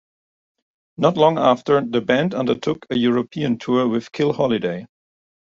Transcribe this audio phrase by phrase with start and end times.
[0.97, 4.87] Not long after, the band undertook a European tour with Kill Holiday.